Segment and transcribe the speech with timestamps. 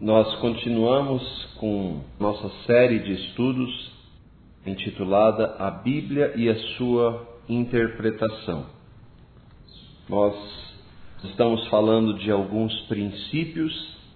[0.00, 1.22] Nós continuamos
[1.58, 3.92] com nossa série de estudos
[4.66, 8.66] intitulada A Bíblia e a Sua Interpretação.
[10.06, 10.34] Nós
[11.24, 13.72] estamos falando de alguns princípios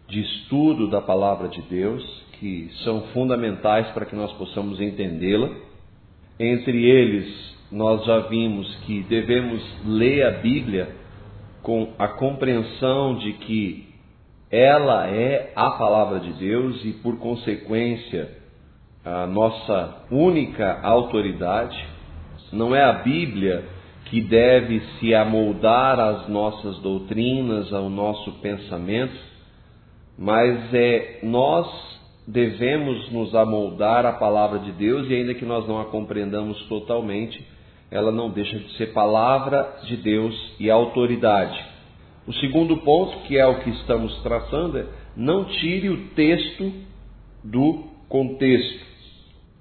[0.07, 2.05] de estudo da Palavra de Deus
[2.39, 5.49] que são fundamentais para que nós possamos entendê-la.
[6.39, 10.95] Entre eles, nós já vimos que devemos ler a Bíblia
[11.63, 13.90] com a compreensão de que
[14.51, 18.29] ela é a palavra de Deus e, por consequência,
[19.05, 21.79] a nossa única autoridade.
[22.53, 23.65] Não é a Bíblia
[24.07, 29.15] que deve se amoldar às nossas doutrinas, ao nosso pensamento,
[30.19, 31.69] mas é nós
[32.27, 37.45] devemos nos amoldar à palavra de Deus e ainda que nós não a compreendamos totalmente,
[37.89, 41.70] ela não deixa de ser palavra de Deus e autoridade.
[42.27, 46.73] O segundo ponto, que é o que estamos tratando, é não tire o texto
[47.43, 48.87] do contexto.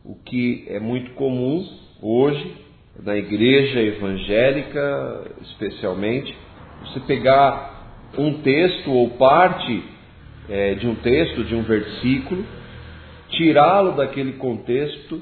[0.04, 1.66] O que é muito comum
[2.02, 2.56] hoje,
[3.02, 6.36] na igreja evangélica especialmente,
[6.82, 7.80] você pegar
[8.18, 9.84] um texto ou parte
[10.50, 12.44] é, de um texto, de um versículo,
[13.30, 15.22] tirá-lo daquele contexto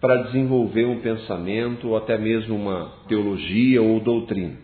[0.00, 4.63] para desenvolver um pensamento ou até mesmo uma teologia ou doutrina.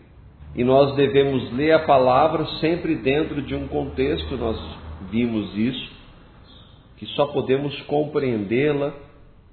[0.55, 4.59] E nós devemos ler a palavra sempre dentro de um contexto, nós
[5.09, 5.91] vimos isso,
[6.97, 8.93] que só podemos compreendê-la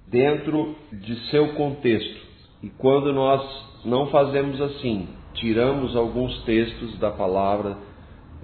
[0.08, 2.18] dentro de seu contexto.
[2.62, 3.40] E quando nós
[3.84, 7.76] não fazemos assim, tiramos alguns textos da palavra,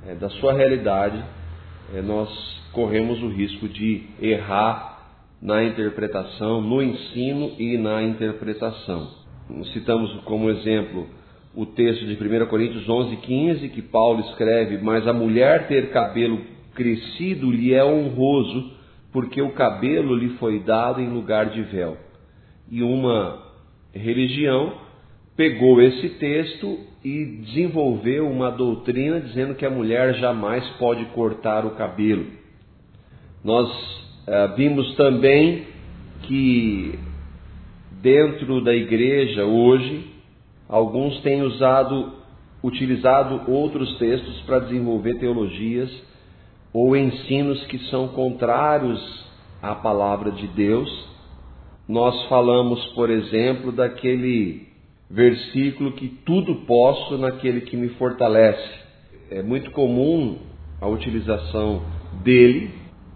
[0.07, 1.23] é, da sua realidade,
[1.93, 2.29] é, nós
[2.73, 4.95] corremos o risco de errar
[5.43, 9.09] na interpretação, no ensino e na interpretação.
[9.73, 11.07] Citamos como exemplo
[11.57, 16.41] o texto de 1 Coríntios 11, 15, que Paulo escreve: Mas a mulher ter cabelo
[16.75, 18.73] crescido lhe é honroso,
[19.13, 21.97] porque o cabelo lhe foi dado em lugar de véu.
[22.71, 23.43] E uma
[23.95, 24.73] religião
[25.37, 31.73] pegou esse texto e desenvolveu uma doutrina dizendo que a mulher jamais pode cortar o
[31.73, 32.27] cabelo.
[33.45, 33.69] Nós
[34.27, 35.67] eh, vimos também
[36.23, 36.99] que
[38.01, 40.14] dentro da igreja hoje
[40.69, 42.13] Alguns têm usado,
[42.63, 45.91] utilizado outros textos para desenvolver teologias
[46.73, 49.25] ou ensinos que são contrários
[49.63, 51.09] à palavra de Deus.
[51.89, 54.67] Nós falamos, por exemplo, daquele
[55.11, 58.85] versículo que tudo posso naquele que me fortalece.
[59.31, 60.39] É muito comum
[60.81, 61.83] a utilização
[62.23, 62.71] dele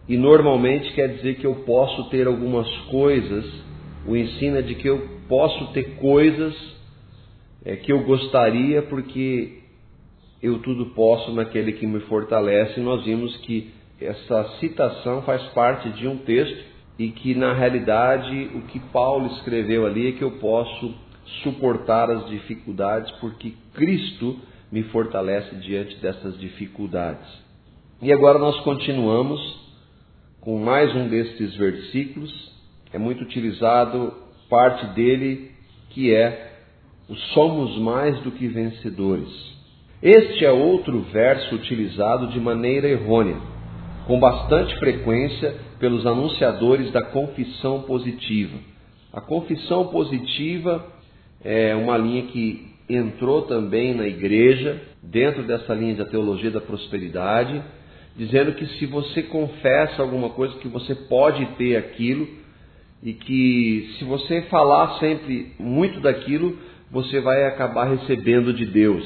[0.06, 3.44] e normalmente quer dizer que eu posso ter algumas coisas.
[4.06, 6.77] O ensino é de que eu posso ter coisas
[7.68, 9.58] é, que eu gostaria, porque
[10.42, 12.80] eu tudo posso naquele que me fortalece.
[12.80, 13.70] Nós vimos que
[14.00, 16.64] essa citação faz parte de um texto
[16.98, 20.94] e que na realidade o que Paulo escreveu ali é que eu posso
[21.42, 24.38] suportar as dificuldades porque Cristo
[24.72, 27.28] me fortalece diante dessas dificuldades.
[28.00, 29.38] E agora nós continuamos
[30.40, 32.32] com mais um destes versículos,
[32.94, 34.14] é muito utilizado
[34.48, 35.50] parte dele
[35.90, 36.47] que é
[37.34, 39.28] somos mais do que vencedores.
[40.02, 43.36] Este é outro verso utilizado de maneira errônea,
[44.06, 48.58] com bastante frequência pelos anunciadores da confissão positiva.
[49.12, 50.86] A confissão positiva
[51.42, 57.62] é uma linha que entrou também na igreja, dentro dessa linha da teologia da prosperidade,
[58.16, 62.28] dizendo que se você confessa alguma coisa, que você pode ter aquilo,
[63.02, 66.58] e que se você falar sempre muito daquilo,
[66.90, 69.04] você vai acabar recebendo de Deus.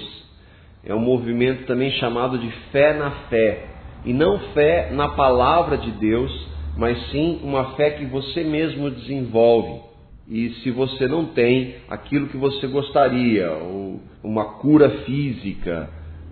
[0.84, 3.66] É um movimento também chamado de fé na fé.
[4.04, 9.80] E não fé na palavra de Deus, mas sim uma fé que você mesmo desenvolve.
[10.28, 15.90] E se você não tem aquilo que você gostaria, ou uma cura física,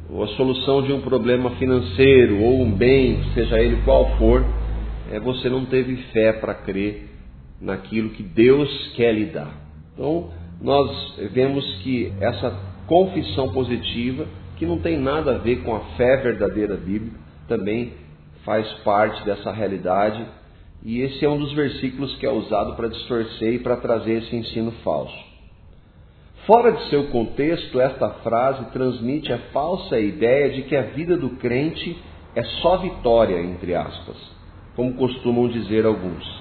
[0.08, 4.44] ou a solução de um problema financeiro, ou um bem, seja ele qual for,
[5.10, 7.08] é, você não teve fé para crer
[7.60, 9.52] naquilo que Deus quer lhe dar.
[9.92, 10.30] Então,
[10.60, 12.50] nós vemos que essa
[12.86, 14.26] confissão positiva,
[14.56, 17.18] que não tem nada a ver com a fé verdadeira bíblica,
[17.48, 17.94] também
[18.44, 20.24] faz parte dessa realidade.
[20.82, 24.36] E esse é um dos versículos que é usado para distorcer e para trazer esse
[24.36, 25.30] ensino falso.
[26.46, 31.30] Fora de seu contexto, esta frase transmite a falsa ideia de que a vida do
[31.36, 31.96] crente
[32.34, 34.16] é só vitória, entre aspas,
[34.74, 36.40] como costumam dizer alguns.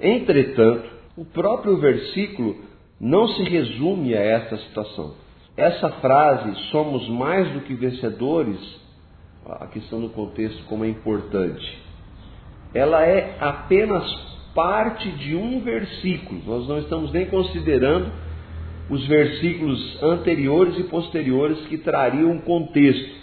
[0.00, 2.56] Entretanto, o próprio versículo
[3.04, 5.12] não se resume a esta situação.
[5.54, 8.58] Essa frase, somos mais do que vencedores,
[9.44, 11.82] a questão do contexto como é importante.
[12.72, 14.10] Ela é apenas
[14.54, 16.40] parte de um versículo.
[16.46, 18.10] Nós não estamos nem considerando
[18.88, 23.16] os versículos anteriores e posteriores que trariam um contexto.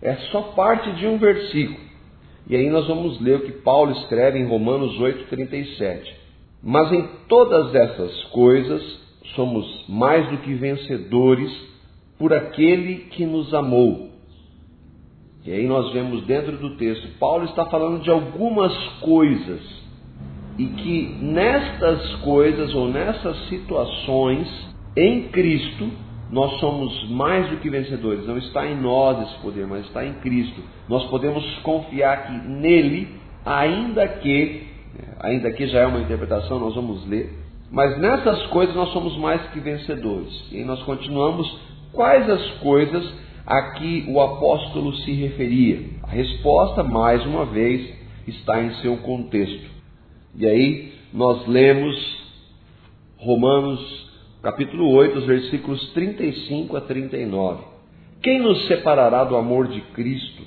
[0.00, 1.80] É só parte de um versículo.
[2.46, 6.14] E aí nós vamos ler o que Paulo escreve em Romanos 8:37.
[6.62, 8.99] Mas em todas essas coisas
[9.34, 11.50] somos mais do que vencedores
[12.18, 14.10] por aquele que nos amou.
[15.44, 19.60] E aí nós vemos dentro do texto, Paulo está falando de algumas coisas,
[20.58, 24.46] e que nestas coisas ou nessas situações,
[24.94, 25.88] em Cristo,
[26.30, 28.26] nós somos mais do que vencedores.
[28.26, 30.60] Não está em nós esse poder, mas está em Cristo.
[30.88, 33.08] Nós podemos confiar que nele,
[33.44, 34.66] ainda que,
[35.20, 37.32] ainda que já é uma interpretação, nós vamos ler,
[37.70, 40.32] mas nessas coisas nós somos mais que vencedores.
[40.50, 41.46] E nós continuamos
[41.92, 43.14] quais as coisas
[43.46, 45.80] a que o apóstolo se referia.
[46.02, 47.94] A resposta, mais uma vez,
[48.26, 49.70] está em seu contexto.
[50.36, 52.20] E aí nós lemos
[53.18, 54.00] Romanos
[54.42, 57.62] capítulo 8, os versículos 35 a 39.
[58.22, 60.42] Quem nos separará do amor de Cristo?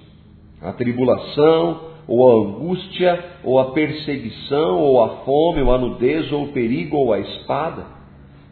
[0.62, 6.44] A tribulação, ou a angústia, ou a perseguição, ou a fome, ou a nudez, ou
[6.44, 7.86] o perigo, ou a espada?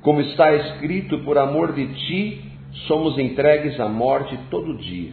[0.02, 2.42] Como está escrito, por amor de ti,
[2.88, 5.12] somos entregues à morte todo dia.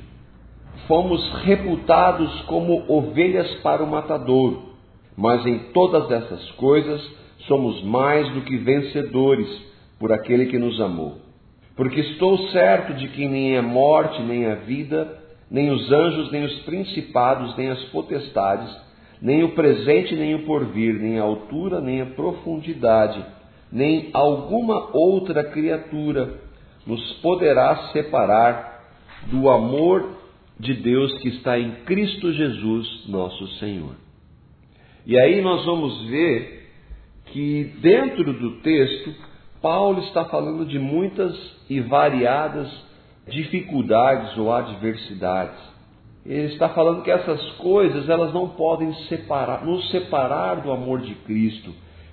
[0.86, 4.62] Fomos reputados como ovelhas para o matador,
[5.16, 7.00] mas em todas essas coisas
[7.46, 9.48] somos mais do que vencedores
[9.98, 11.18] por aquele que nos amou.
[11.76, 15.18] Porque estou certo de que nem a morte, nem a vida,
[15.50, 18.74] nem os anjos, nem os principados, nem as potestades,
[19.20, 23.24] nem o presente, nem o porvir, nem a altura, nem a profundidade,
[23.72, 26.40] nem alguma outra criatura
[26.86, 28.84] nos poderá separar
[29.30, 30.16] do amor
[30.58, 33.94] de Deus que está em Cristo Jesus, nosso Senhor.
[35.06, 36.70] E aí nós vamos ver
[37.26, 39.14] que dentro do texto
[39.60, 41.34] Paulo está falando de muitas
[41.68, 42.68] e variadas
[43.28, 45.58] dificuldades ou adversidades.
[46.26, 51.14] Ele está falando que essas coisas elas não podem separar, nos separar do amor de
[51.14, 51.72] Cristo,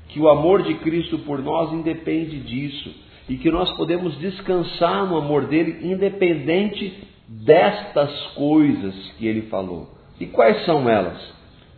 [0.09, 2.94] que o amor de Cristo por nós independe disso
[3.27, 6.94] e que nós podemos descansar no amor dele independente
[7.27, 9.89] destas coisas que ele falou.
[10.19, 11.19] E quais são elas?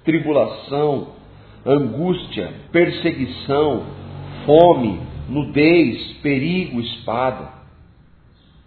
[0.03, 1.07] Tribulação,
[1.65, 3.83] angústia, perseguição,
[4.45, 7.56] fome, nudez, perigo, espada.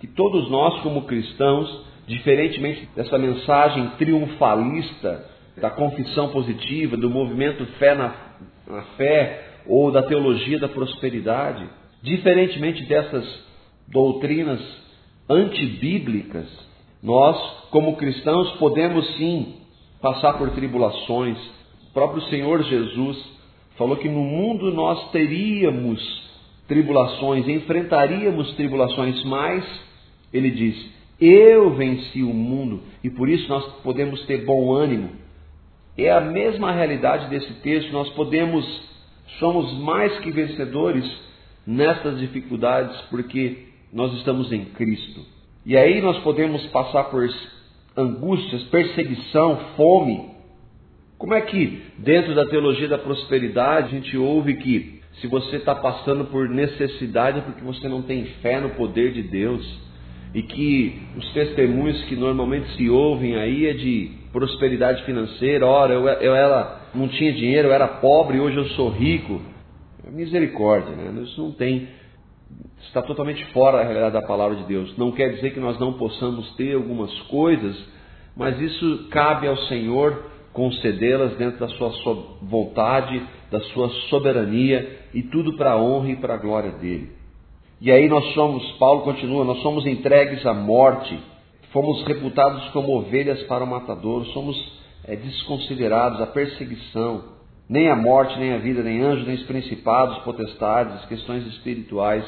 [0.00, 5.26] Que todos nós, como cristãos, diferentemente dessa mensagem triunfalista
[5.60, 8.14] da confissão positiva, do movimento fé na,
[8.66, 11.64] na fé ou da teologia da prosperidade,
[12.02, 13.24] diferentemente dessas
[13.88, 14.60] doutrinas
[15.28, 16.46] antibíblicas,
[17.02, 17.36] nós,
[17.70, 19.56] como cristãos, podemos sim
[20.00, 21.38] passar por tribulações.
[21.90, 23.18] O próprio Senhor Jesus
[23.76, 26.00] falou que no mundo nós teríamos
[26.66, 29.64] tribulações, enfrentaríamos tribulações, mas
[30.32, 30.90] ele diz:
[31.20, 35.10] Eu venci o mundo e por isso nós podemos ter bom ânimo.
[35.96, 38.64] É a mesma realidade desse texto, nós podemos,
[39.38, 41.04] somos mais que vencedores
[41.66, 45.20] nestas dificuldades porque nós estamos em Cristo.
[45.66, 47.28] E aí nós podemos passar por
[47.96, 50.30] angústias, perseguição, fome.
[51.18, 55.74] Como é que, dentro da teologia da prosperidade, a gente ouve que se você está
[55.74, 59.66] passando por necessidade é porque você não tem fé no poder de Deus.
[60.32, 65.66] E que os testemunhos que normalmente se ouvem aí é de prosperidade financeira.
[65.66, 69.40] Ora, eu, eu não tinha dinheiro, eu era pobre hoje eu sou rico.
[70.10, 71.22] Misericórdia, né?
[71.22, 71.88] Isso não tem.
[72.82, 74.96] Está totalmente fora da realidade da palavra de Deus.
[74.96, 77.76] Não quer dizer que nós não possamos ter algumas coisas,
[78.36, 81.90] mas isso cabe ao Senhor concedê-las dentro da sua
[82.42, 87.19] vontade, da sua soberania e tudo para a honra e para a glória dele.
[87.80, 91.18] E aí nós somos, Paulo continua, nós somos entregues à morte,
[91.72, 94.56] fomos reputados como ovelhas para o matador, somos
[95.04, 97.24] é, desconsiderados, a perseguição,
[97.66, 102.24] nem a morte, nem a vida, nem anjos, nem os principados, potestades, questões espirituais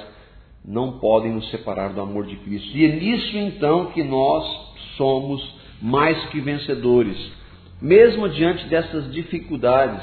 [0.64, 2.76] não podem nos separar do amor de Cristo.
[2.76, 4.44] E é nisso então que nós
[4.96, 5.42] somos
[5.82, 7.18] mais que vencedores,
[7.80, 10.02] mesmo diante dessas dificuldades,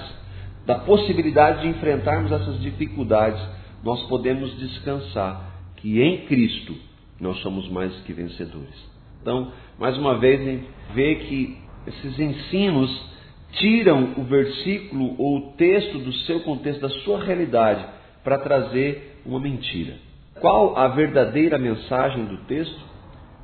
[0.65, 3.41] da possibilidade de enfrentarmos essas dificuldades,
[3.83, 6.75] nós podemos descansar que em Cristo
[7.19, 8.89] nós somos mais que vencedores.
[9.21, 11.57] Então, mais uma vez, a gente vê que
[11.87, 13.09] esses ensinos
[13.53, 17.85] tiram o versículo ou o texto do seu contexto, da sua realidade,
[18.23, 19.97] para trazer uma mentira.
[20.39, 22.79] Qual a verdadeira mensagem do texto?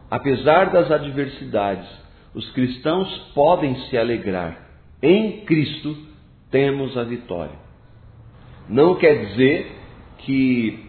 [0.10, 1.88] Apesar das adversidades,
[2.36, 4.58] Os cristãos podem se alegrar.
[5.02, 5.96] Em Cristo
[6.52, 7.56] temos a vitória.
[8.68, 9.72] Não quer dizer
[10.26, 10.80] que,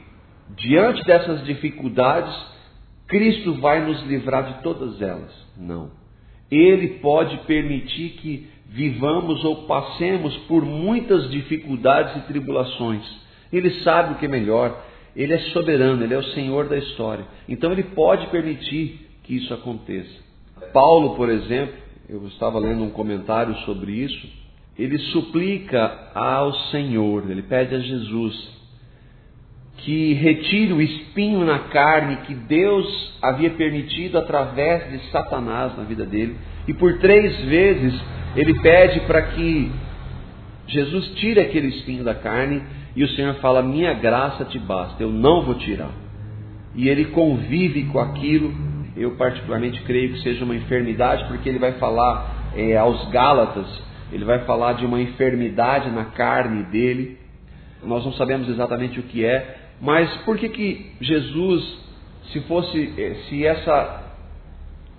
[0.57, 2.35] diante dessas dificuldades,
[3.07, 5.33] Cristo vai nos livrar de todas elas.
[5.57, 5.91] Não.
[6.51, 13.05] Ele pode permitir que vivamos ou passemos por muitas dificuldades e tribulações.
[13.53, 14.85] Ele sabe o que é melhor.
[15.15, 17.25] Ele é soberano, ele é o Senhor da história.
[17.49, 20.27] Então ele pode permitir que isso aconteça.
[20.73, 21.75] Paulo, por exemplo,
[22.09, 24.29] eu estava lendo um comentário sobre isso,
[24.79, 28.56] ele suplica ao Senhor, ele pede a Jesus
[29.79, 36.05] que retire o espinho na carne que Deus havia permitido através de Satanás na vida
[36.05, 36.37] dele.
[36.67, 37.95] E por três vezes
[38.35, 39.71] ele pede para que
[40.67, 42.63] Jesus tire aquele espinho da carne
[42.95, 45.91] e o Senhor fala: Minha graça te basta, eu não vou tirar.
[46.75, 48.53] E ele convive com aquilo.
[48.97, 53.67] Eu, particularmente, creio que seja uma enfermidade, porque ele vai falar é, aos Gálatas,
[54.11, 57.19] ele vai falar de uma enfermidade na carne dele.
[57.85, 61.79] Nós não sabemos exatamente o que é, mas por que, que Jesus,
[62.33, 64.05] se fosse, eh, se essa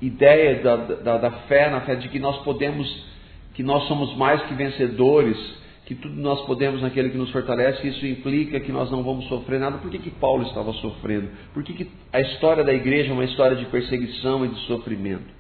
[0.02, 3.06] ideia da, da, da fé, na fé de que nós podemos,
[3.54, 5.38] que nós somos mais que vencedores,
[5.86, 9.60] que tudo nós podemos naquele que nos fortalece, isso implica que nós não vamos sofrer
[9.60, 9.78] nada.
[9.78, 11.30] Por que, que Paulo estava sofrendo?
[11.54, 15.38] Por que, que a história da igreja é uma história de perseguição e de sofrimento?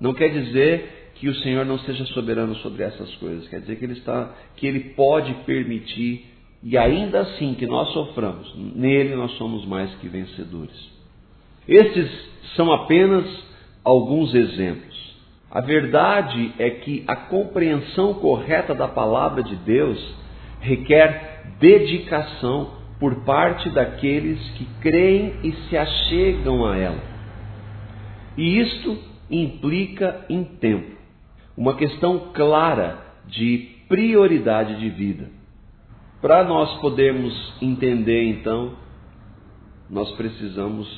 [0.00, 3.84] Não quer dizer que o Senhor não seja soberano sobre essas coisas, quer dizer que
[3.84, 6.26] ele está, que ele pode permitir
[6.62, 10.90] e ainda assim que nós soframos, nele nós somos mais que vencedores.
[11.66, 12.10] Estes
[12.56, 13.24] são apenas
[13.84, 14.98] alguns exemplos.
[15.50, 19.98] A verdade é que a compreensão correta da palavra de Deus
[20.60, 27.00] requer dedicação por parte daqueles que creem e se achegam a ela.
[28.36, 28.98] E isto
[29.30, 30.96] implica em tempo,
[31.56, 35.37] uma questão clara de prioridade de vida.
[36.20, 38.72] Para nós podermos entender, então,
[39.88, 40.88] nós precisamos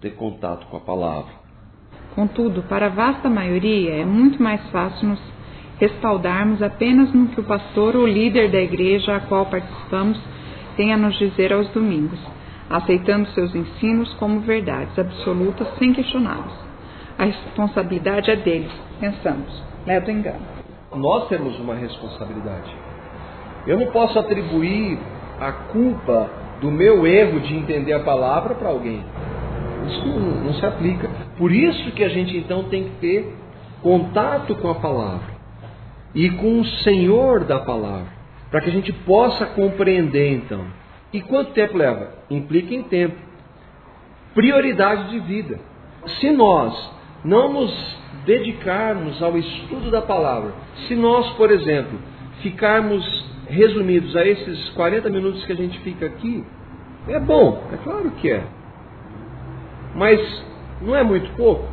[0.00, 1.32] ter contato com a palavra.
[2.14, 5.20] Contudo, para a vasta maioria, é muito mais fácil nos
[5.78, 10.18] respaldarmos apenas no que o pastor ou líder da igreja a qual participamos
[10.76, 12.18] tem a nos dizer aos domingos,
[12.70, 16.54] aceitando seus ensinos como verdades absolutas sem questioná-los.
[17.18, 20.46] A responsabilidade é deles, pensamos, leva do engano.
[20.94, 22.89] Nós temos uma responsabilidade.
[23.66, 24.98] Eu não posso atribuir
[25.40, 29.02] a culpa do meu erro de entender a palavra para alguém.
[29.86, 31.08] Isso não, não, se aplica.
[31.38, 33.34] Por isso que a gente então tem que ter
[33.82, 35.40] contato com a palavra
[36.14, 38.08] e com o Senhor da palavra,
[38.50, 40.64] para que a gente possa compreender então.
[41.12, 42.12] E quanto tempo leva?
[42.30, 43.16] Implica em tempo.
[44.34, 45.58] Prioridade de vida.
[46.20, 46.92] Se nós
[47.24, 50.52] não nos dedicarmos ao estudo da palavra,
[50.86, 51.98] se nós, por exemplo,
[52.42, 56.44] ficarmos resumidos a esses 40 minutos que a gente fica aqui,
[57.08, 58.44] é bom, é claro que é.
[59.94, 60.44] Mas
[60.80, 61.64] não é muito pouco.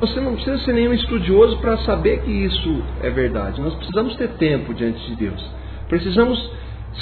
[0.00, 3.60] Você não precisa ser nenhum estudioso para saber que isso é verdade.
[3.60, 5.50] Nós precisamos ter tempo diante de Deus.
[5.88, 6.52] Precisamos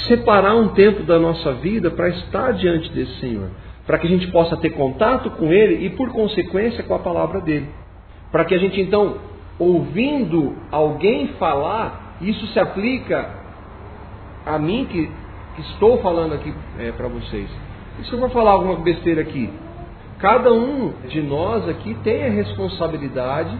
[0.07, 3.49] separar um tempo da nossa vida para estar diante desse Senhor.
[3.85, 7.41] Para que a gente possa ter contato com Ele e, por consequência, com a palavra
[7.41, 7.67] dele.
[8.31, 9.17] Para que a gente, então,
[9.59, 13.42] ouvindo alguém falar, isso se aplica
[14.45, 15.09] a mim que,
[15.61, 17.49] estou falando aqui é, para vocês.
[17.99, 19.49] E se eu vou falar alguma besteira aqui?
[20.19, 23.55] Cada um de nós aqui tem a responsabilidade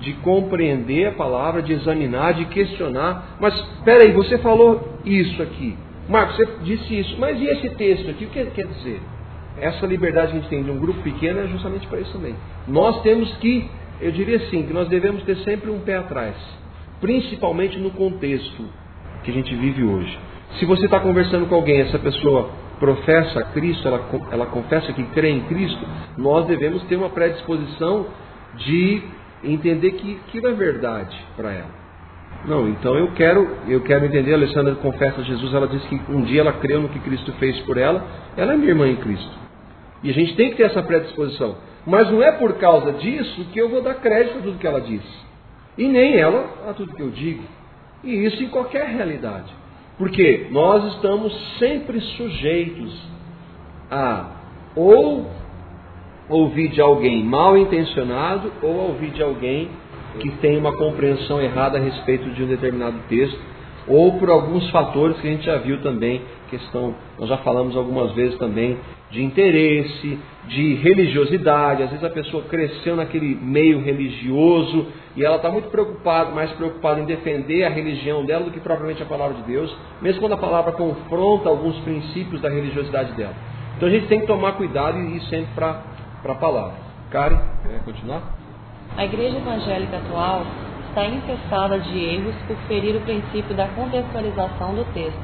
[0.00, 3.36] de compreender a palavra, de examinar, de questionar.
[3.40, 5.76] Mas espera aí, você falou isso aqui.
[6.08, 7.16] Marcos, você disse isso.
[7.18, 8.24] Mas e esse texto aqui?
[8.24, 9.00] O que quer dizer?
[9.58, 12.34] Essa liberdade que a gente tem de um grupo pequeno é justamente para isso também.
[12.68, 13.68] Nós temos que,
[14.00, 16.36] eu diria assim, que nós devemos ter sempre um pé atrás.
[17.00, 18.64] Principalmente no contexto
[19.26, 20.18] que a gente vive hoje.
[20.58, 25.30] Se você está conversando com alguém, essa pessoa professa Cristo, ela, ela confessa que crê
[25.30, 25.84] em Cristo,
[26.16, 28.06] nós devemos ter uma predisposição
[28.54, 29.02] de
[29.42, 31.86] entender que aquilo é verdade para ela.
[32.46, 36.00] Não, então eu quero, eu quero entender, a Alessandra confessa a Jesus, ela disse que
[36.08, 38.06] um dia ela creu no que Cristo fez por ela,
[38.36, 39.34] ela é minha irmã em Cristo.
[40.04, 41.56] E a gente tem que ter essa predisposição.
[41.84, 44.80] Mas não é por causa disso que eu vou dar crédito a tudo que ela
[44.80, 45.26] disse.
[45.76, 47.42] E nem ela a tudo que eu digo.
[48.04, 49.52] E isso em qualquer realidade.
[49.98, 52.94] Porque nós estamos sempre sujeitos
[53.90, 54.30] a
[54.74, 55.26] ou
[56.28, 59.70] ouvir de alguém mal intencionado ou ouvir de alguém
[60.18, 63.38] que tem uma compreensão errada a respeito de um determinado texto
[63.88, 68.12] ou por alguns fatores que a gente já viu também, questão, nós já falamos algumas
[68.12, 68.78] vezes também
[69.10, 71.82] de interesse, de religiosidade.
[71.82, 77.00] Às vezes a pessoa cresceu naquele meio religioso e ela está muito preocupada, mais preocupada
[77.00, 80.38] em defender a religião dela do que propriamente a palavra de Deus, mesmo quando a
[80.38, 83.34] palavra confronta alguns princípios da religiosidade dela.
[83.76, 85.82] Então a gente tem que tomar cuidado e ir sempre para
[86.24, 86.74] a palavra.
[87.10, 88.22] Karen, quer continuar?
[88.96, 90.44] A igreja evangélica atual
[90.96, 95.20] está infestada de erros por ferir o princípio da contextualização do texto.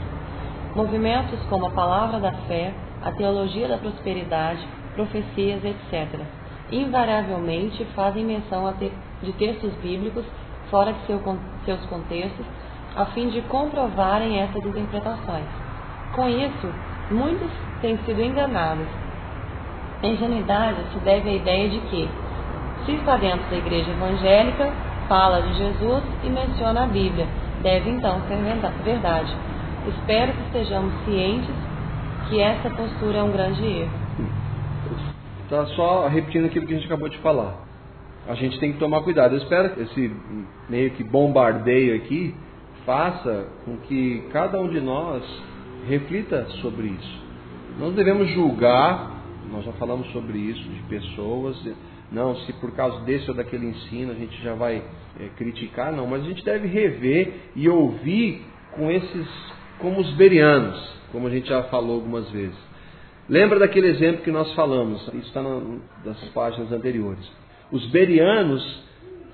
[0.77, 4.61] Movimentos como a palavra da fé, a teologia da prosperidade,
[4.95, 6.21] profecias, etc.,
[6.71, 8.71] invariavelmente fazem menção
[9.23, 10.27] de textos bíblicos
[10.71, 11.19] fora de seu,
[11.65, 12.45] seus contextos,
[12.95, 15.47] a fim de comprovarem essas interpretações.
[16.15, 16.69] Com isso,
[17.11, 17.51] muitos
[17.81, 18.87] têm sido enganados.
[20.03, 22.09] A ingenuidade se deve à ideia de que,
[22.85, 27.27] se está dentro da igreja evangélica, fala de Jesus e menciona a Bíblia,
[27.63, 28.39] deve então ser
[28.83, 29.37] verdade.
[29.87, 31.55] Espero que estejamos cientes
[32.31, 33.93] que essa postura é um grande erro.
[35.45, 37.57] Está só repetindo aquilo que a gente acabou de falar.
[38.27, 39.35] A gente tem que tomar cuidado.
[39.35, 40.17] Eu espero que esse
[40.71, 42.35] meio que bombardeio aqui
[42.87, 45.23] faça com que cada um de nós
[45.87, 47.23] reflita sobre isso.
[47.79, 49.11] Nós devemos julgar,
[49.53, 51.55] nós já falamos sobre isso, de pessoas,
[52.13, 54.83] não, se por causa desse ou daquele ensino a gente já vai
[55.19, 59.27] é, criticar, não, mas a gente deve rever e ouvir com esses,
[59.79, 60.79] como os berianos,
[61.11, 62.57] como a gente já falou algumas vezes.
[63.29, 67.27] Lembra daquele exemplo que nós falamos, isso está nas páginas anteriores.
[67.71, 68.83] Os berianos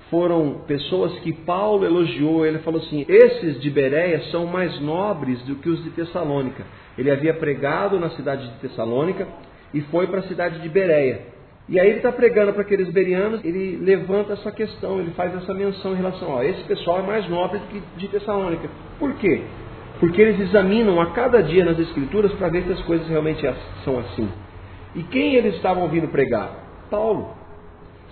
[0.09, 5.55] foram pessoas que Paulo elogiou, ele falou assim: esses de Bereia são mais nobres do
[5.55, 6.63] que os de Tessalônica.
[6.97, 9.27] Ele havia pregado na cidade de Tessalônica
[9.73, 11.38] e foi para a cidade de Bereia.
[11.69, 15.53] E aí ele está pregando para aqueles berianos, ele levanta essa questão, ele faz essa
[15.53, 18.67] menção em relação a esse pessoal é mais nobre do que de Tessalônica.
[18.97, 19.43] Por quê?
[19.99, 23.47] Porque eles examinam a cada dia nas escrituras para ver se as coisas realmente
[23.83, 24.27] são assim.
[24.95, 26.49] E quem eles estavam ouvindo pregar?
[26.89, 27.35] Paulo.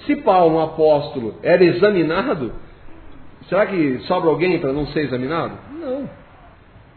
[0.06, 2.54] Se Paulo, um apóstolo, era examinado,
[3.50, 5.54] será que sobra alguém para não ser examinado?
[5.80, 6.08] Não.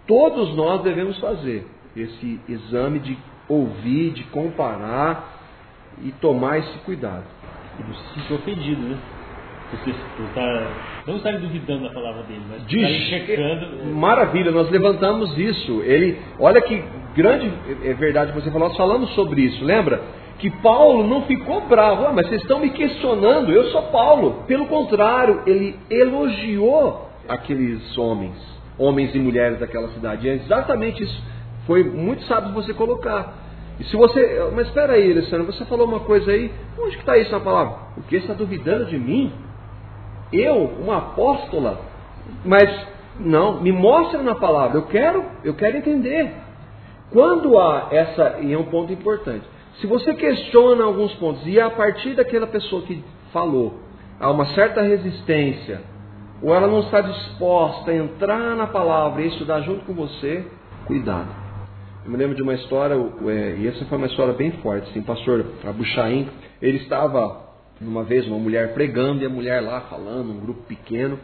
[0.06, 3.16] Todos nós devemos fazer esse exame de
[3.48, 5.39] ouvir, de comparar
[6.02, 7.24] e tomar esse cuidado.
[7.78, 8.98] E você se sentir ofendido, né?
[9.72, 10.66] Você está,
[11.06, 13.84] não está duvidando da palavra dele, mas está checando.
[13.94, 15.82] Maravilha, nós levantamos isso.
[15.82, 16.82] Ele, olha que
[17.14, 17.52] grande
[17.84, 20.02] é verdade que você falou, nós falamos sobre isso, lembra?
[20.38, 24.44] Que Paulo não ficou bravo, ah, mas vocês estão me questionando, eu sou Paulo.
[24.46, 28.34] Pelo contrário, ele elogiou aqueles homens,
[28.78, 30.26] homens e mulheres daquela cidade.
[30.26, 31.22] E é exatamente isso.
[31.66, 33.49] Foi muito sábio você colocar.
[33.80, 34.50] E se você.
[34.54, 36.52] Mas espera aí, Alessandro, você falou uma coisa aí.
[36.78, 37.78] Onde que está isso na palavra?
[37.96, 39.32] O que está duvidando de mim?
[40.30, 41.80] Eu, uma apóstola?
[42.44, 42.70] Mas
[43.18, 44.78] não, me mostra na palavra.
[44.78, 46.30] Eu quero, eu quero entender.
[47.10, 49.44] Quando há essa, e é um ponto importante.
[49.80, 53.80] Se você questiona alguns pontos e a partir daquela pessoa que falou
[54.20, 55.80] há uma certa resistência,
[56.42, 60.46] ou ela não está disposta a entrar na palavra e estudar junto com você,
[60.86, 61.49] cuidado.
[62.04, 64.88] Eu me lembro de uma história, é, e essa foi uma história bem forte.
[64.90, 66.28] Assim, o pastor Abuchaim,
[66.62, 71.18] ele estava uma vez uma mulher pregando e a mulher lá falando, um grupo pequeno,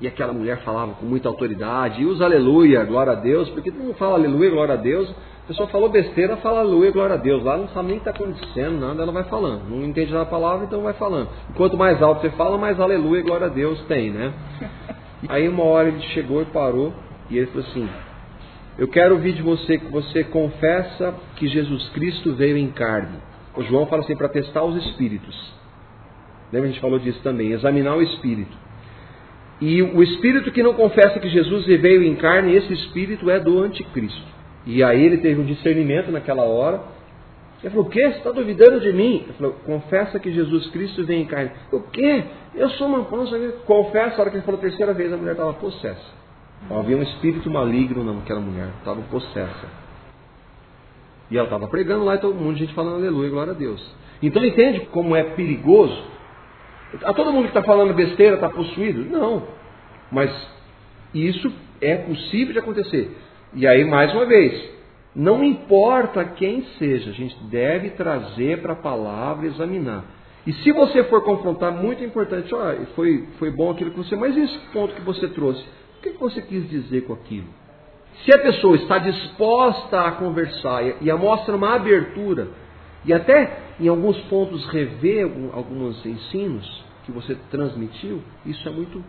[0.00, 3.82] e aquela mulher falava com muita autoridade, e usa aleluia, glória a Deus, porque todo
[3.82, 5.08] mundo fala aleluia, glória a Deus,
[5.44, 8.08] a pessoa falou besteira, fala aleluia, glória a Deus, lá não sabe nem o que
[8.08, 11.28] está acontecendo, nada, ela vai falando, não entende a palavra, então vai falando.
[11.56, 14.32] Quanto mais alto você fala, mais aleluia, glória a Deus tem, né?
[15.28, 16.92] Aí uma hora ele chegou e parou,
[17.30, 17.88] e ele falou assim,
[18.78, 23.18] eu quero ouvir de você que você confessa que Jesus Cristo veio em carne.
[23.56, 25.54] O João fala assim para testar os espíritos.
[26.52, 28.56] Lembra a gente falou disso também, examinar o espírito.
[29.60, 33.58] E o espírito que não confessa que Jesus veio em carne, esse espírito é do
[33.60, 34.36] anticristo.
[34.66, 36.82] E aí ele teve um discernimento naquela hora.
[37.62, 38.02] Ele falou: O que?
[38.02, 39.22] Você está duvidando de mim?
[39.24, 41.52] Ele falou: Confessa que Jesus Cristo veio em carne.
[41.72, 42.24] O quê?
[42.54, 43.38] Eu sou uma pança.
[43.64, 44.16] Confessa.
[44.16, 46.25] A hora que ele falou a terceira vez, a mulher estava possessa.
[46.70, 49.86] Havia um espírito maligno naquela mulher, estava possessa.
[51.30, 53.82] E ela estava pregando lá e todo mundo, gente falando aleluia, glória a Deus.
[54.22, 56.02] Então entende como é perigoso?
[57.04, 59.04] A todo mundo que está falando besteira está possuído?
[59.04, 59.42] Não.
[60.10, 60.30] Mas
[61.14, 63.16] isso é possível de acontecer.
[63.54, 64.70] E aí, mais uma vez,
[65.14, 70.04] não importa quem seja, a gente deve trazer para a palavra examinar.
[70.46, 74.36] E se você for confrontar, muito importante, olha, foi, foi bom aquilo que você, mas
[74.36, 75.64] esse ponto que você trouxe,
[76.02, 77.48] que você quis dizer com aquilo?
[78.24, 82.48] Se a pessoa está disposta a conversar e a mostra uma abertura,
[83.04, 89.04] e até em alguns pontos rever alguns ensinos que você transmitiu, isso é muito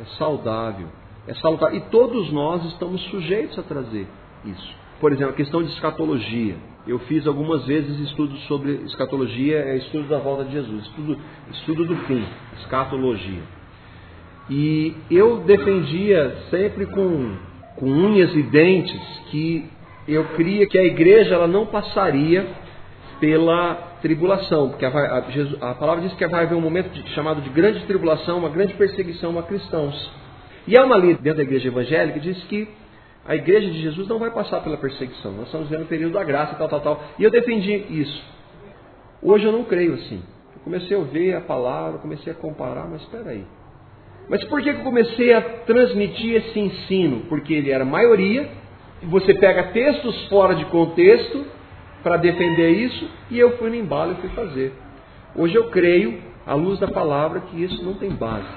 [0.00, 0.88] é saudável.
[1.26, 1.74] é salutar.
[1.74, 4.06] E todos nós estamos sujeitos a trazer
[4.44, 4.74] isso.
[5.00, 6.56] Por exemplo, a questão de escatologia.
[6.86, 11.18] Eu fiz algumas vezes estudos sobre escatologia, é estudo da volta de Jesus, estudo,
[11.52, 12.24] estudo do fim,
[12.60, 13.42] escatologia.
[14.54, 17.36] E eu defendia sempre com,
[17.76, 19.64] com unhas e dentes que
[20.06, 22.46] eu cria que a igreja ela não passaria
[23.18, 27.40] pela tribulação, porque a, a, a, palavra diz que vai haver um momento de, chamado
[27.40, 30.12] de grande tribulação, uma grande perseguição a cristãos.
[30.66, 32.68] E há uma lei dentro da igreja evangélica que diz que
[33.24, 35.32] a igreja de Jesus não vai passar pela perseguição.
[35.32, 37.04] Nós estamos vivendo o período da graça, tal, tal, tal.
[37.18, 38.22] E eu defendi isso.
[39.22, 40.22] Hoje eu não creio assim.
[40.56, 43.46] Eu comecei a ouvir a palavra, comecei a comparar, mas espera aí.
[44.32, 47.26] Mas por que eu comecei a transmitir esse ensino?
[47.28, 48.48] Porque ele era maioria,
[49.02, 51.44] você pega textos fora de contexto
[52.02, 54.72] para defender isso, e eu fui no embalo e fui fazer.
[55.36, 58.48] Hoje eu creio, à luz da palavra, que isso não tem base.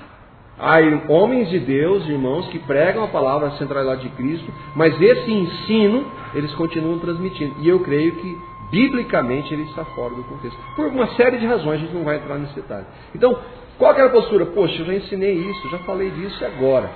[0.57, 0.77] Há
[1.09, 6.55] homens de Deus, irmãos, que pregam a palavra centralidade de Cristo, mas esse ensino eles
[6.55, 7.53] continuam transmitindo.
[7.59, 8.37] E eu creio que,
[8.71, 10.57] biblicamente, ele está fora do contexto.
[10.77, 12.85] Por uma série de razões, a gente não vai entrar nesse detalhe.
[13.13, 13.37] Então,
[13.77, 14.45] qual é a postura?
[14.47, 16.89] Poxa, eu já ensinei isso, já falei disso e agora.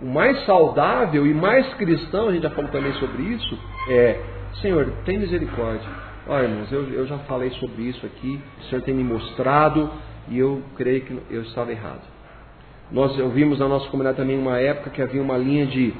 [0.00, 4.20] O mais saudável e mais cristão, a gente já falou também sobre isso, é:
[4.60, 5.88] Senhor, tem misericórdia.
[6.28, 9.90] Olha, irmãos, eu, eu já falei sobre isso aqui, o Senhor tem me mostrado
[10.28, 12.02] e eu creio que eu estava errado.
[12.90, 15.94] Nós ouvimos na nossa comunidade também uma época que havia uma linha de,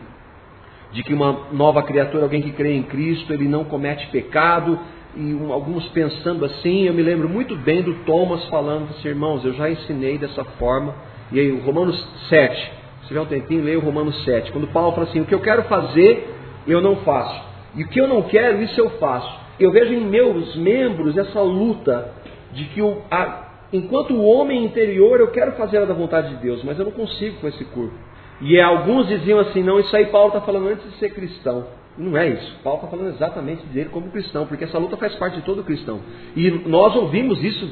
[0.92, 4.78] de que uma nova criatura, alguém que crê em Cristo, ele não comete pecado,
[5.16, 9.44] e um, alguns pensando assim, eu me lembro muito bem do Thomas falando assim, irmãos,
[9.44, 10.94] eu já ensinei dessa forma,
[11.32, 11.96] e aí o Romanos
[12.28, 15.34] 7, se tiver um tempinho, leia o Romanos 7, quando Paulo fala assim, o que
[15.34, 16.34] eu quero fazer,
[16.66, 17.42] eu não faço,
[17.74, 19.46] e o que eu não quero, isso eu faço.
[19.58, 22.12] Eu vejo em meus membros essa luta
[22.52, 26.42] de que o, a, enquanto o homem interior, eu quero fazer a da vontade de
[26.42, 27.94] Deus, mas eu não consigo com esse corpo.
[28.40, 31.66] E alguns diziam assim: não, isso aí Paulo está falando antes de ser cristão.
[31.98, 32.56] Não é isso.
[32.62, 36.00] Paulo está falando exatamente dele como cristão, porque essa luta faz parte de todo cristão.
[36.34, 37.70] E nós ouvimos isso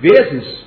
[0.00, 0.66] vezes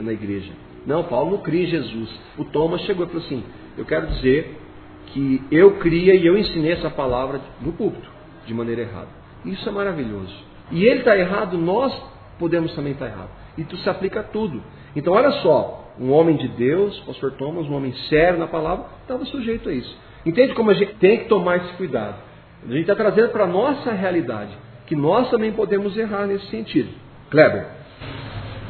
[0.00, 0.52] na igreja.
[0.86, 2.10] Não, Paulo não cria em Jesus.
[2.36, 3.44] O Thomas chegou e falou assim:
[3.76, 4.58] Eu quero dizer
[5.06, 8.10] que eu cria e eu ensinei essa palavra no púlpito,
[8.46, 9.08] de maneira errada.
[9.44, 10.34] Isso é maravilhoso.
[10.70, 11.94] E ele está errado, nós
[12.38, 13.32] podemos também estar tá errados.
[13.56, 14.62] E isso se aplica a tudo.
[14.94, 19.24] Então, olha só, um homem de Deus, pastor Thomas, um homem sério na palavra, estava
[19.26, 19.96] sujeito a isso.
[20.26, 22.16] Entende como a gente tem que tomar esse cuidado?
[22.64, 24.50] A gente está trazendo para a nossa realidade,
[24.86, 26.90] que nós também podemos errar nesse sentido.
[27.30, 27.66] Kleber.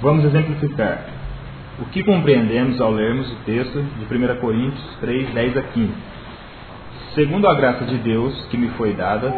[0.02, 1.04] Vamos exemplificar.
[1.80, 5.92] O que compreendemos ao lermos o texto de 1 Coríntios 3, 10 a 15?
[7.14, 9.32] Segundo a graça de Deus que me foi dada,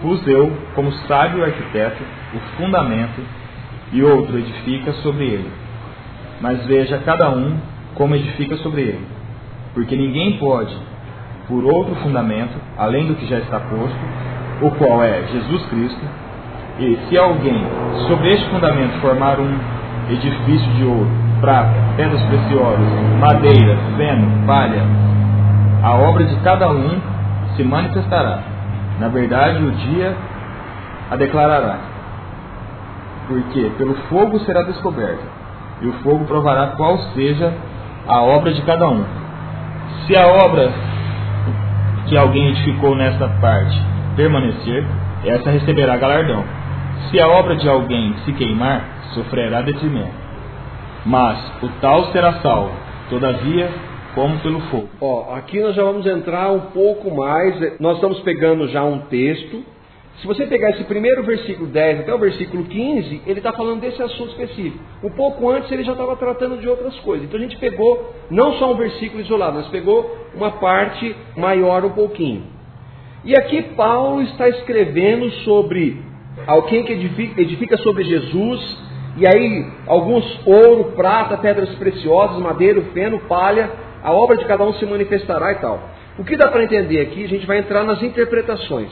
[0.00, 2.02] pus eu, como sábio arquiteto,
[2.34, 3.20] o fundamento
[3.92, 5.50] e outro edifica sobre ele.
[6.40, 7.58] Mas veja cada um
[7.94, 9.06] como edifica sobre ele.
[9.74, 10.76] Porque ninguém pode,
[11.48, 13.98] por outro fundamento, além do que já está posto,
[14.62, 16.00] o qual é Jesus Cristo,
[16.78, 17.64] e se alguém
[18.08, 19.58] sobre este fundamento formar um
[20.08, 24.82] edifício de ouro, prata, pedras preciosas, madeira, feno, palha,
[25.82, 27.00] a obra de cada um
[27.56, 28.40] se manifestará.
[29.00, 30.14] Na verdade, o dia
[31.10, 31.92] a declarará
[33.28, 35.24] porque pelo fogo será descoberto,
[35.80, 37.52] e o fogo provará qual seja
[38.06, 39.04] a obra de cada um.
[40.06, 40.70] Se a obra
[42.06, 43.78] que alguém edificou nesta parte
[44.16, 44.84] permanecer,
[45.24, 46.44] essa receberá galardão.
[47.10, 48.84] Se a obra de alguém se queimar,
[49.14, 50.22] sofrerá detrimento.
[51.04, 52.72] Mas o tal será salvo,
[53.10, 53.68] todavia,
[54.14, 54.88] como pelo fogo.
[55.00, 57.80] Ó, aqui nós já vamos entrar um pouco mais.
[57.80, 59.64] Nós estamos pegando já um texto
[60.20, 64.00] se você pegar esse primeiro versículo 10 até o versículo 15, ele está falando desse
[64.02, 64.78] assunto específico.
[65.02, 67.26] Um pouco antes ele já estava tratando de outras coisas.
[67.26, 71.90] Então a gente pegou não só um versículo isolado, mas pegou uma parte maior um
[71.90, 72.44] pouquinho.
[73.24, 76.00] E aqui Paulo está escrevendo sobre
[76.46, 78.78] alguém que edifica, edifica sobre Jesus,
[79.16, 83.70] e aí alguns ouro, prata, pedras preciosas, madeira, feno, palha,
[84.02, 85.80] a obra de cada um se manifestará e tal.
[86.18, 88.90] O que dá para entender aqui, a gente vai entrar nas interpretações.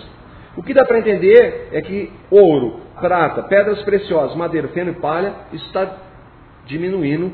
[0.56, 5.34] O que dá para entender é que ouro, prata, pedras preciosas, madeira, feno e palha
[5.52, 5.96] está
[6.66, 7.32] diminuindo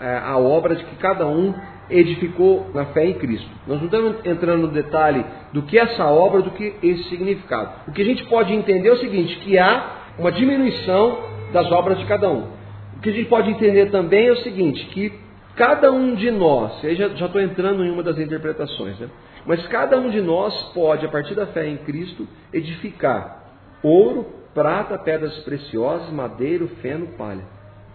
[0.00, 1.54] é, a obra de que cada um
[1.90, 3.48] edificou na fé em Cristo.
[3.66, 7.70] Nós não estamos entrando no detalhe do que é essa obra, do que esse significado.
[7.88, 11.18] O que a gente pode entender é o seguinte, que há uma diminuição
[11.52, 12.48] das obras de cada um.
[12.96, 15.12] O que a gente pode entender também é o seguinte, que
[15.58, 19.10] cada um de nós, eu já estou entrando em uma das interpretações, né?
[19.44, 23.44] Mas cada um de nós pode, a partir da fé em Cristo, edificar
[23.82, 27.44] ouro, prata, pedras preciosas, madeira, feno, palha.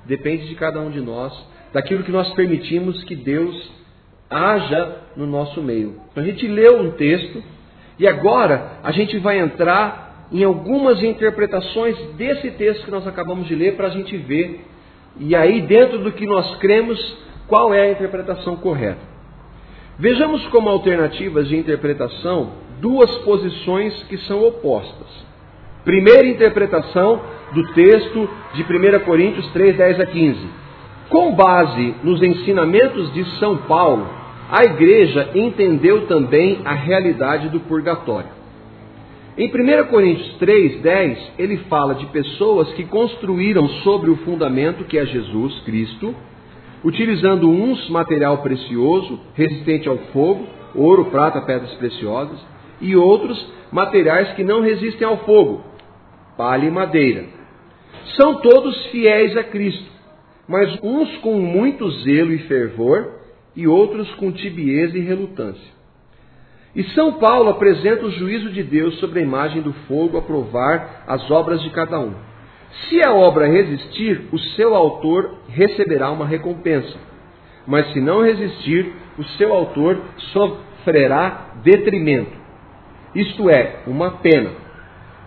[0.06, 1.34] Depende de cada um de nós,
[1.72, 3.72] daquilo que nós permitimos que Deus
[4.30, 6.02] haja no nosso meio.
[6.12, 7.42] Então, a gente leu um texto
[7.98, 13.56] e agora a gente vai entrar em algumas interpretações desse texto que nós acabamos de
[13.56, 14.66] ler para a gente ver,
[15.20, 19.14] e aí, dentro do que nós cremos, qual é a interpretação correta.
[19.98, 25.08] Vejamos como alternativas de interpretação duas posições que são opostas.
[25.86, 27.22] Primeira interpretação
[27.54, 30.48] do texto de 1 Coríntios 3, 10 a 15.
[31.10, 34.08] Com base nos ensinamentos de São Paulo,
[34.50, 38.30] a igreja entendeu também a realidade do purgatório.
[39.38, 44.98] Em 1 Coríntios 3, 10, ele fala de pessoas que construíram sobre o fundamento que
[44.98, 46.16] é Jesus Cristo,
[46.84, 52.40] utilizando uns material precioso, resistente ao fogo, ouro, prata, pedras preciosas,
[52.82, 55.64] e outros materiais que não resistem ao fogo,
[56.38, 57.26] palha e madeira.
[58.18, 59.92] São todos fiéis a Cristo,
[60.48, 63.22] mas uns com muito zelo e fervor,
[63.56, 65.74] e outros com tibieza e relutância.
[66.76, 71.04] E São Paulo apresenta o juízo de Deus sobre a imagem do fogo a provar
[71.08, 72.14] as obras de cada um.
[72.90, 76.98] Se a obra resistir, o seu autor receberá uma recompensa.
[77.68, 80.00] Mas se não resistir, o seu autor
[80.32, 82.32] sofrerá detrimento.
[83.16, 84.52] Isto é, uma pena,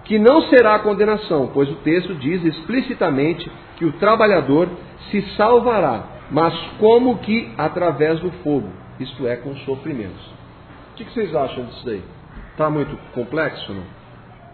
[0.04, 4.68] que não será condenação, pois o texto diz explicitamente que o trabalhador
[5.10, 10.24] se salvará, mas como que através do fogo, isto é, com sofrimentos.
[10.92, 12.02] O que vocês acham disso aí?
[12.52, 13.72] Está muito complexo?
[13.72, 14.05] Não?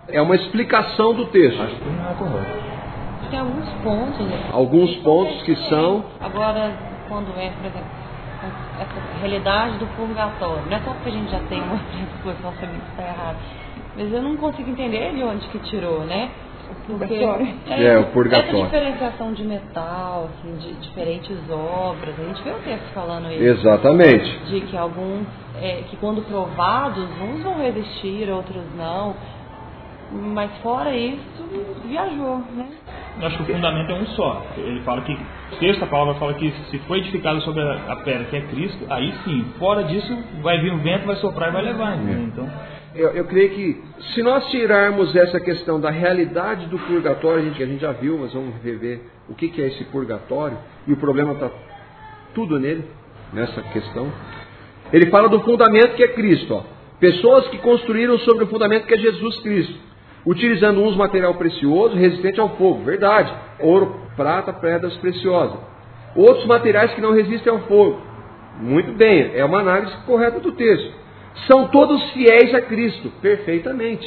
[0.08, 1.62] É uma explicação do texto.
[1.62, 2.72] Acho que não é correto.
[3.30, 4.26] Tem alguns pontos.
[4.26, 4.50] Né?
[4.52, 6.04] Alguns pontos que são.
[6.20, 6.72] Agora,
[7.08, 7.86] quando é, por exemplo,
[8.80, 11.76] essa realidade do purgatório, não é só porque a gente já tem uma
[12.16, 13.36] exposição sobre isso está errado,
[13.96, 16.30] mas eu não consigo entender de onde que tirou, né?
[16.86, 18.56] Porque é, é, o purgatório.
[18.56, 23.42] Essa diferenciação de metal, assim, de diferentes obras, a gente vê o texto falando isso.
[23.42, 24.38] Exatamente.
[24.46, 25.26] De que alguns,
[25.60, 29.14] é, que quando provados, uns vão resistir, outros não.
[30.12, 31.42] Mas fora isso,
[31.87, 32.68] viajou, né?
[33.20, 34.44] Eu acho que o fundamento é um só.
[34.57, 38.25] Ele fala que, o texto, a palavra fala que se foi edificado sobre a pedra
[38.25, 41.62] que é Cristo, aí sim, fora disso, vai vir um vento, vai soprar e vai
[41.62, 41.96] levar.
[41.96, 42.29] Né?
[42.31, 42.51] Então,
[42.94, 43.83] eu, eu, creio que
[44.14, 48.18] se nós tirarmos essa questão da realidade do purgatório, a gente, a gente já viu,
[48.18, 51.51] mas vamos rever o que, que é esse purgatório, e o problema está
[52.35, 52.85] tudo nele,
[53.33, 54.12] nessa questão.
[54.92, 56.55] Ele fala do fundamento que é Cristo.
[56.55, 56.62] Ó.
[57.01, 59.91] Pessoas que construíram sobre o fundamento que é Jesus Cristo,
[60.26, 63.32] utilizando uns material precioso, resistente ao fogo, verdade.
[63.61, 65.58] Ouro, prata, pedras preciosas.
[66.14, 68.00] Outros materiais que não resistem ao fogo.
[68.61, 70.92] Muito bem, é uma análise correta do texto.
[71.46, 74.06] São todos fiéis a Cristo, perfeitamente.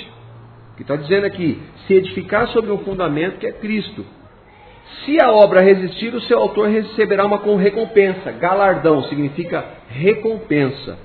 [0.71, 1.62] O que está dizendo aqui?
[1.88, 4.06] Se edificar sobre um fundamento que é Cristo.
[5.04, 8.32] Se a obra resistir, o seu autor receberá uma recompensa.
[8.32, 10.97] Galardão significa recompensa.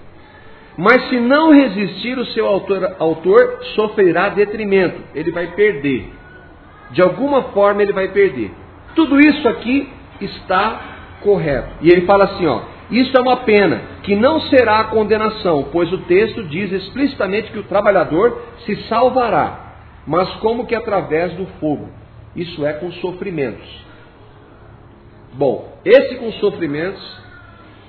[0.80, 4.98] Mas se não resistir, o seu autor, autor sofrerá detrimento.
[5.14, 6.10] Ele vai perder.
[6.92, 8.50] De alguma forma ele vai perder.
[8.94, 9.90] Tudo isso aqui
[10.22, 11.68] está correto.
[11.82, 15.98] E ele fala assim, ó, isso é uma pena, que não será condenação, pois o
[15.98, 19.74] texto diz explicitamente que o trabalhador se salvará,
[20.06, 21.90] mas como que através do fogo.
[22.34, 23.68] Isso é com sofrimentos.
[25.34, 27.20] Bom, esse com sofrimentos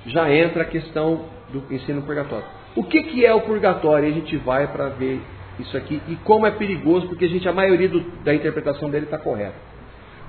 [0.08, 2.60] já entra a questão do ensino purgatório.
[2.74, 4.08] O que, que é o purgatório?
[4.08, 5.20] A gente vai para ver
[5.58, 9.04] isso aqui e como é perigoso, porque a gente a maioria do, da interpretação dele
[9.04, 9.56] está correta.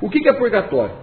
[0.02, 0.96] O que, que é purgatório?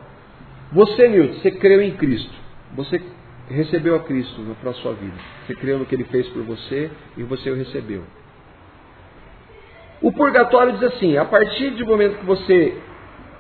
[0.72, 2.32] Você, Newton, você creu em Cristo.
[2.76, 3.00] Você
[3.48, 5.16] recebeu a Cristo para a sua vida.
[5.46, 8.04] Você creu no que ele fez por você e você o recebeu.
[10.02, 12.76] O purgatório diz assim: a partir do momento que você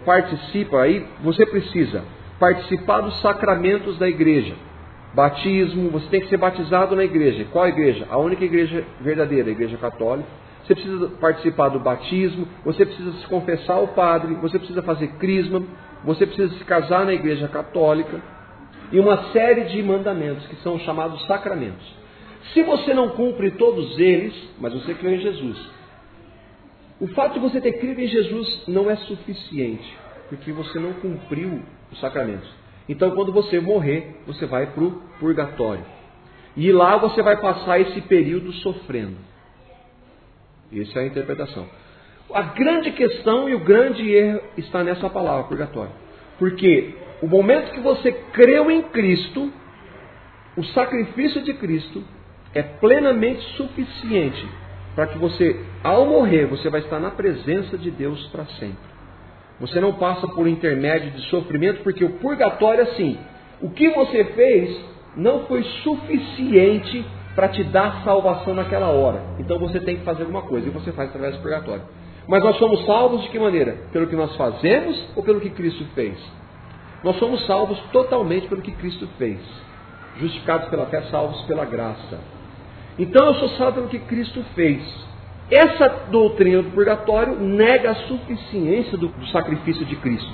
[0.04, 2.04] participa, aí você precisa
[2.38, 4.54] participar dos sacramentos da igreja.
[5.14, 7.46] Batismo, você tem que ser batizado na igreja.
[7.52, 8.06] Qual igreja?
[8.10, 10.28] A única igreja verdadeira, a igreja católica.
[10.64, 15.62] Você precisa participar do batismo, você precisa se confessar ao padre, você precisa fazer crisma,
[16.04, 18.20] você precisa se casar na igreja católica
[18.92, 21.84] e uma série de mandamentos que são chamados sacramentos.
[22.52, 25.70] Se você não cumpre todos eles, mas você crê em Jesus,
[27.00, 29.96] o fato de você ter crido em Jesus não é suficiente,
[30.28, 32.59] porque você não cumpriu os sacramentos.
[32.90, 35.84] Então, quando você morrer, você vai para o purgatório.
[36.56, 39.16] E lá você vai passar esse período sofrendo.
[40.74, 41.68] Essa é a interpretação.
[42.34, 45.92] A grande questão e o grande erro está nessa palavra, purgatório.
[46.36, 49.52] Porque o momento que você creu em Cristo,
[50.56, 52.02] o sacrifício de Cristo
[52.52, 54.48] é plenamente suficiente
[54.96, 58.89] para que você, ao morrer, você vai estar na presença de Deus para sempre.
[59.60, 63.18] Você não passa por intermédio de sofrimento, porque o purgatório é assim:
[63.60, 64.84] o que você fez
[65.16, 69.22] não foi suficiente para te dar salvação naquela hora.
[69.38, 71.82] Então você tem que fazer alguma coisa e você faz através do purgatório.
[72.26, 73.76] Mas nós somos salvos de que maneira?
[73.92, 76.16] Pelo que nós fazemos ou pelo que Cristo fez?
[77.02, 79.38] Nós somos salvos totalmente pelo que Cristo fez.
[80.18, 82.18] Justificados pela fé, salvos pela graça.
[82.98, 84.82] Então eu sou salvo pelo que Cristo fez.
[85.50, 90.32] Essa doutrina do purgatório nega a suficiência do, do sacrifício de Cristo.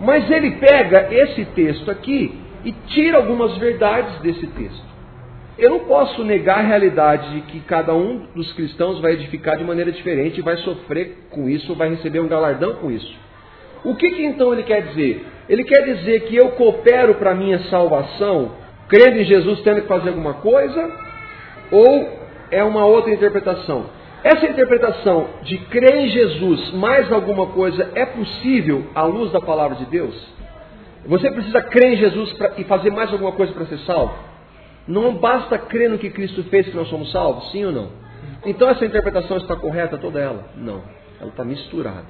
[0.00, 4.88] Mas ele pega esse texto aqui e tira algumas verdades desse texto.
[5.58, 9.64] Eu não posso negar a realidade de que cada um dos cristãos vai edificar de
[9.64, 13.12] maneira diferente, vai sofrer com isso, vai receber um galardão com isso.
[13.84, 15.26] O que, que então ele quer dizer?
[15.48, 18.52] Ele quer dizer que eu coopero para a minha salvação,
[18.88, 20.92] crendo em Jesus, tendo que fazer alguma coisa?
[21.72, 22.08] Ou
[22.50, 23.97] é uma outra interpretação?
[24.28, 29.76] Essa interpretação de crer em Jesus mais alguma coisa é possível à luz da palavra
[29.76, 30.14] de Deus?
[31.06, 34.12] Você precisa crer em Jesus pra, e fazer mais alguma coisa para ser salvo?
[34.86, 37.88] Não basta crer no que Cristo fez que nós somos salvos, sim ou não?
[38.44, 40.44] Então essa interpretação está correta, toda ela?
[40.56, 40.82] Não,
[41.18, 42.04] ela está misturada.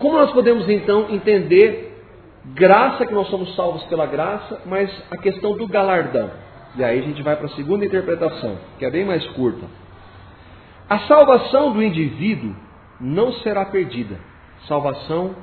[0.00, 2.02] Como nós podemos então entender
[2.46, 6.32] graça, que nós somos salvos pela graça, mas a questão do galardão?
[6.74, 9.81] E aí a gente vai para a segunda interpretação, que é bem mais curta.
[10.88, 12.54] A salvação do indivíduo
[13.00, 14.18] não será perdida.
[14.66, 15.34] Salvação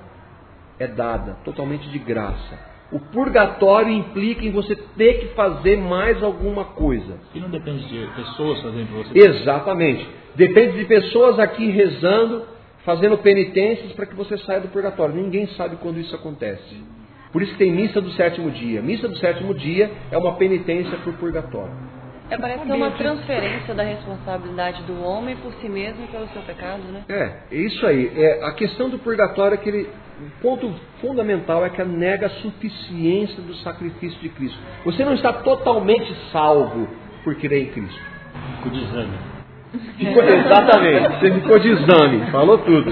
[0.79, 2.69] é dada totalmente de graça.
[2.91, 7.19] O purgatório implica em você ter que fazer mais alguma coisa.
[7.35, 9.19] E não depende de pessoas fazendo por você?
[9.19, 10.07] Exatamente.
[10.35, 12.43] Depende de pessoas aqui rezando,
[12.83, 15.13] fazendo penitências para que você saia do purgatório.
[15.13, 16.83] Ninguém sabe quando isso acontece.
[17.31, 18.81] Por isso que tem missa do sétimo dia.
[18.81, 21.88] Missa do sétimo dia é uma penitência por purgatório.
[22.29, 26.27] É, parece que é uma transferência da responsabilidade do homem por si mesmo e pelo
[26.27, 27.03] seu pecado, né?
[27.09, 28.11] É, é isso aí.
[28.15, 29.89] É, a questão do purgatório é que ele,
[30.19, 34.59] o ponto fundamental é que nega a suficiência do sacrifício de Cristo.
[34.85, 36.87] Você não está totalmente salvo
[37.23, 38.01] por crer em Cristo.
[38.57, 39.13] Ficou de exame.
[39.97, 42.91] Ficou, exatamente, você ficou de exame, falou tudo.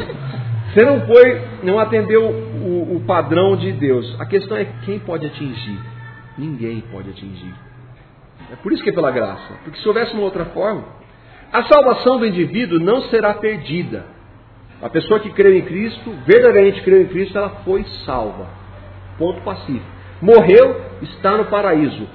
[0.74, 4.20] Você não foi, não atendeu o, o padrão de Deus.
[4.20, 5.80] A questão é quem pode atingir.
[6.38, 7.67] Ninguém pode atingir.
[8.52, 9.60] É por isso que é pela graça.
[9.64, 10.86] Porque se houvesse uma outra forma,
[11.52, 14.06] a salvação do indivíduo não será perdida.
[14.82, 18.48] A pessoa que creu em Cristo, verdadeiramente creu em Cristo, ela foi salva.
[19.18, 19.86] Ponto pacífico.
[20.22, 22.08] Morreu, está no paraíso.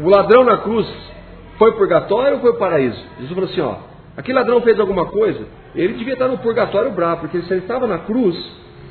[0.00, 0.86] O ladrão na cruz
[1.58, 3.00] foi purgatório ou foi paraíso?
[3.18, 3.76] Jesus falou assim: ó,
[4.16, 7.86] aquele ladrão fez alguma coisa, ele devia estar no purgatório bravo, porque se ele estava
[7.86, 8.36] na cruz,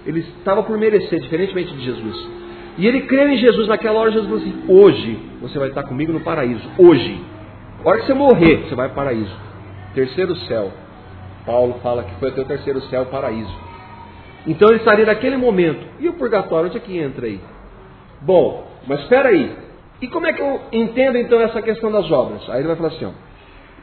[0.06, 2.41] ele estava por merecer, diferentemente de Jesus.
[2.78, 6.12] E ele creu em Jesus naquela hora, Jesus falou assim: hoje você vai estar comigo
[6.12, 6.68] no paraíso.
[6.78, 7.22] Hoje.
[7.84, 9.36] A hora que você morrer, você vai para o paraíso.
[9.96, 10.72] Terceiro céu.
[11.46, 13.54] Paulo fala que foi o teu terceiro céu, paraíso.
[14.46, 15.84] Então ele estaria naquele momento.
[16.00, 17.40] E o purgatório, onde é que entra aí?
[18.22, 19.52] Bom, mas espera aí.
[20.00, 22.48] E como é que eu entendo então essa questão das obras?
[22.50, 23.12] Aí ele vai falar assim: ó,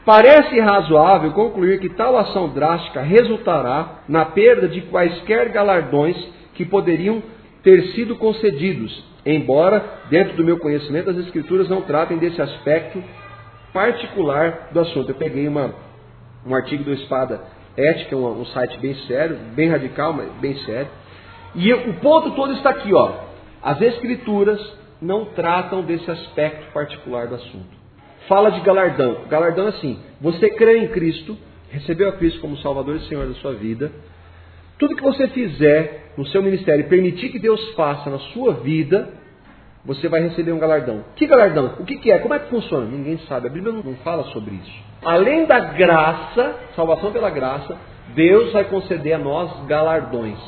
[0.05, 6.15] Parece razoável concluir que tal ação drástica resultará na perda de quaisquer galardões
[6.55, 7.21] que poderiam
[7.63, 13.03] ter sido concedidos, embora, dentro do meu conhecimento, as Escrituras não tratem desse aspecto
[13.73, 15.09] particular do assunto.
[15.09, 15.73] Eu peguei uma,
[16.45, 17.41] um artigo do Espada
[17.77, 20.89] Ética, um, um site bem sério, bem radical, mas bem sério.
[21.55, 23.29] E o ponto todo está aqui, ó.
[23.61, 24.59] As Escrituras
[25.01, 27.79] não tratam desse aspecto particular do assunto.
[28.27, 29.25] Fala de galardão.
[29.29, 31.37] Galardão é assim: você crê em Cristo,
[31.69, 33.91] recebeu a Cristo como Salvador e Senhor da sua vida.
[34.79, 39.13] Tudo que você fizer no seu ministério e permitir que Deus faça na sua vida,
[39.85, 41.03] você vai receber um galardão.
[41.15, 41.75] Que galardão?
[41.79, 42.19] O que, que é?
[42.19, 42.85] Como é que funciona?
[42.85, 43.47] Ninguém sabe.
[43.47, 44.83] A Bíblia não fala sobre isso.
[45.03, 47.77] Além da graça, salvação pela graça,
[48.15, 50.39] Deus vai conceder a nós galardões.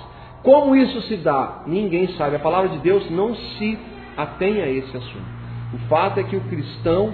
[0.43, 1.63] Como isso se dá?
[1.67, 2.37] Ninguém sabe.
[2.37, 3.77] A palavra de Deus não se
[4.17, 5.41] atém a esse assunto.
[5.73, 7.13] O fato é que o cristão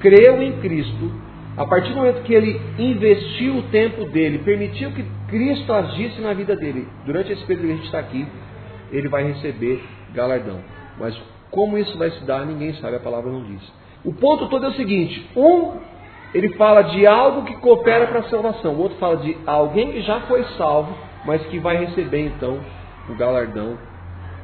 [0.00, 1.12] creu em Cristo,
[1.56, 6.32] a partir do momento que ele investiu o tempo dele, permitiu que Cristo agisse na
[6.32, 8.26] vida dele, durante esse período que a gente está aqui,
[8.90, 9.82] ele vai receber
[10.14, 10.60] galardão.
[10.98, 11.14] Mas
[11.50, 13.62] como isso vai se dar, ninguém sabe, a palavra não diz.
[14.04, 15.72] O ponto todo é o seguinte: um,
[16.34, 20.02] ele fala de algo que coopera para a salvação, o outro fala de alguém que
[20.02, 22.58] já foi salvo, mas que vai receber então
[23.08, 23.76] o galardão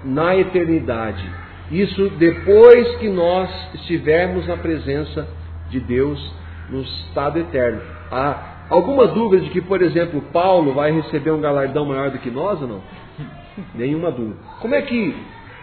[0.04, 1.24] na eternidade.
[1.70, 5.26] Isso depois que nós estivermos na presença
[5.70, 6.37] de Deus
[6.70, 7.80] no estado eterno.
[8.10, 12.30] Há alguma dúvida de que, por exemplo, Paulo vai receber um galardão maior do que
[12.30, 12.82] nós ou não?
[13.74, 14.36] Nenhuma dúvida.
[14.60, 15.16] Como é que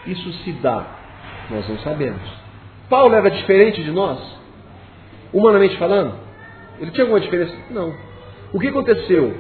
[0.08, 0.86] isso se dá?
[1.50, 2.22] Nós não sabemos.
[2.90, 4.20] Paulo era diferente de nós?
[5.34, 6.14] Humanamente falando?
[6.80, 7.54] Ele tinha alguma diferença?
[7.70, 7.94] Não.
[8.54, 9.36] O que aconteceu?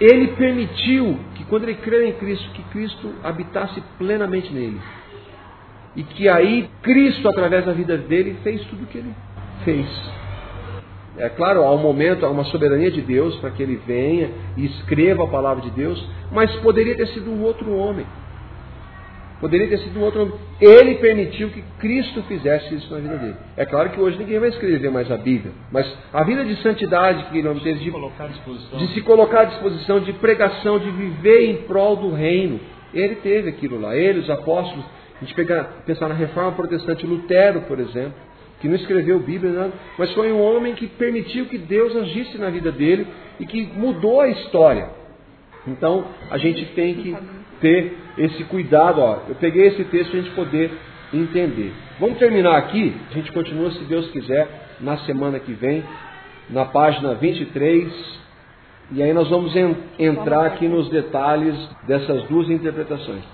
[0.00, 4.80] Ele permitiu que, quando ele creu em Cristo, que Cristo habitasse plenamente nele.
[5.94, 9.14] e que aí Cristo, através da vida dele, fez tudo o que ele
[9.64, 9.86] fez.
[11.16, 14.64] É claro, há um momento, há uma soberania de Deus para que ele venha e
[14.64, 18.06] escreva a palavra de Deus, mas poderia ter sido um outro homem.
[19.38, 20.34] Poderia ter sido um outro homem.
[20.60, 23.34] Ele permitiu que Cristo fizesse isso na vida dele.
[23.56, 27.24] É claro que hoje ninguém vai escrever mais a Bíblia, mas a vida de santidade
[27.24, 31.96] que ele teve, de, de se colocar à disposição, de pregação, de viver em prol
[31.96, 32.60] do reino,
[32.94, 33.96] ele teve aquilo lá.
[33.96, 34.84] Ele, os apóstolos,
[35.16, 38.14] a gente pegar, pensar na reforma protestante, Lutero, por exemplo,
[38.62, 42.48] que não escreveu Bíblia, nada, mas foi um homem que permitiu que Deus agisse na
[42.48, 43.04] vida dele
[43.40, 44.88] e que mudou a história.
[45.66, 47.16] Então, a gente tem que
[47.60, 49.00] ter esse cuidado.
[49.00, 49.18] Ó.
[49.28, 50.70] Eu peguei esse texto para a gente poder
[51.12, 51.72] entender.
[51.98, 52.94] Vamos terminar aqui.
[53.10, 54.48] A gente continua, se Deus quiser,
[54.80, 55.82] na semana que vem,
[56.48, 57.92] na página 23.
[58.92, 59.52] E aí nós vamos
[59.98, 61.56] entrar aqui nos detalhes
[61.88, 63.24] dessas duas interpretações.